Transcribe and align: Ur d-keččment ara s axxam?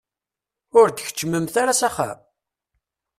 Ur 0.79 0.87
d-keččment 0.89 1.53
ara 1.61 1.79
s 1.79 1.81
axxam? 1.87 2.19